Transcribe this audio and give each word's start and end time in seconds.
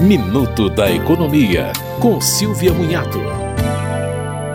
Minuto 0.00 0.70
da 0.70 0.90
Economia, 0.90 1.74
com 2.00 2.22
Silvia 2.22 2.72
Munhato. 2.72 3.18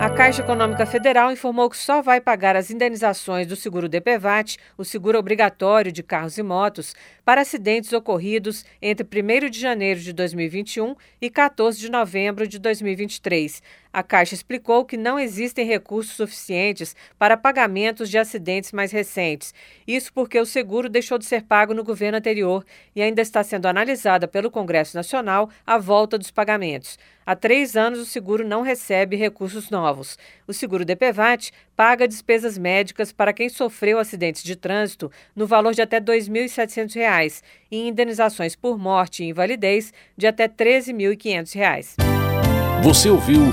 A 0.00 0.08
Caixa 0.08 0.40
Econômica 0.40 0.86
Federal 0.86 1.32
informou 1.32 1.68
que 1.68 1.76
só 1.76 2.00
vai 2.00 2.20
pagar 2.20 2.54
as 2.54 2.70
indenizações 2.70 3.44
do 3.44 3.56
seguro 3.56 3.88
DPVAT, 3.88 4.56
o 4.78 4.84
seguro 4.84 5.18
obrigatório 5.18 5.90
de 5.90 6.00
carros 6.00 6.38
e 6.38 6.44
motos, 6.44 6.94
para 7.24 7.40
acidentes 7.40 7.92
ocorridos 7.92 8.64
entre 8.80 9.04
1 9.04 9.50
de 9.50 9.58
janeiro 9.58 9.98
de 9.98 10.12
2021 10.12 10.94
e 11.20 11.28
14 11.28 11.76
de 11.76 11.90
novembro 11.90 12.46
de 12.46 12.60
2023. 12.60 13.60
A 13.92 14.02
Caixa 14.02 14.34
explicou 14.34 14.86
que 14.86 14.96
não 14.96 15.18
existem 15.18 15.66
recursos 15.66 16.16
suficientes 16.16 16.96
para 17.18 17.36
pagamentos 17.36 18.08
de 18.08 18.16
acidentes 18.16 18.72
mais 18.72 18.90
recentes. 18.90 19.52
Isso 19.86 20.10
porque 20.12 20.40
o 20.40 20.46
seguro 20.46 20.88
deixou 20.88 21.18
de 21.18 21.26
ser 21.26 21.42
pago 21.42 21.74
no 21.74 21.84
governo 21.84 22.16
anterior 22.16 22.64
e 22.96 23.02
ainda 23.02 23.20
está 23.20 23.44
sendo 23.44 23.66
analisada 23.66 24.26
pelo 24.26 24.50
Congresso 24.50 24.96
Nacional 24.96 25.50
a 25.66 25.76
volta 25.76 26.16
dos 26.16 26.30
pagamentos. 26.30 26.98
Há 27.24 27.36
três 27.36 27.76
anos, 27.76 28.00
o 28.00 28.06
seguro 28.06 28.46
não 28.46 28.62
recebe 28.62 29.14
recursos 29.14 29.68
novos. 29.68 30.18
O 30.48 30.52
seguro 30.52 30.84
DPVAT 30.84 31.52
paga 31.76 32.08
despesas 32.08 32.56
médicas 32.56 33.12
para 33.12 33.32
quem 33.32 33.48
sofreu 33.48 33.98
acidentes 33.98 34.42
de 34.42 34.56
trânsito 34.56 35.12
no 35.36 35.46
valor 35.46 35.74
de 35.74 35.82
até 35.82 35.98
R$ 35.98 36.04
2.700 36.04 37.42
e 37.70 37.88
indenizações 37.88 38.56
por 38.56 38.78
morte 38.78 39.22
e 39.22 39.28
invalidez 39.28 39.92
de 40.16 40.26
até 40.26 40.44
R$ 40.44 40.54
13.500. 40.80 41.96
Você 42.82 43.08
ouviu 43.08 43.52